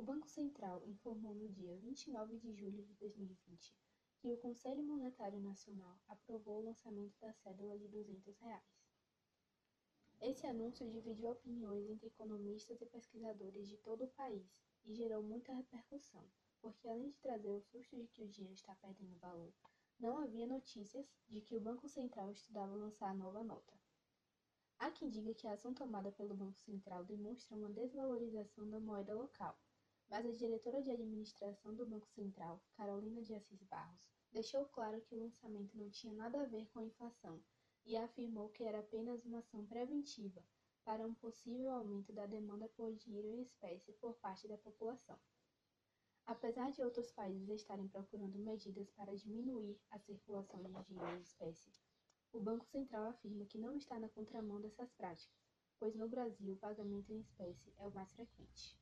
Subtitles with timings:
[0.00, 3.76] O Banco Central informou no dia 29 de julho de 2020
[4.16, 8.80] que o Conselho Monetário Nacional aprovou o lançamento da cédula de 200 reais.
[10.22, 15.52] Esse anúncio dividiu opiniões entre economistas e pesquisadores de todo o país e gerou muita
[15.52, 16.24] repercussão,
[16.62, 19.52] porque além de trazer o susto de que o dinheiro está perdendo valor,
[19.98, 23.78] não havia notícias de que o Banco Central estudava lançar a nova nota.
[24.78, 29.12] Há quem diga que a ação tomada pelo Banco Central demonstra uma desvalorização da moeda
[29.12, 29.60] local,
[30.10, 35.14] mas a diretora de administração do Banco Central, Carolina de Assis Barros, deixou claro que
[35.14, 37.40] o lançamento não tinha nada a ver com a inflação
[37.86, 40.44] e afirmou que era apenas uma ação preventiva
[40.84, 45.16] para um possível aumento da demanda por dinheiro em espécie por parte da população.
[46.26, 51.70] Apesar de outros países estarem procurando medidas para diminuir a circulação de dinheiro em espécie,
[52.32, 55.40] o Banco Central afirma que não está na contramão dessas práticas,
[55.78, 58.76] pois no Brasil o pagamento em espécie é o mais frequente.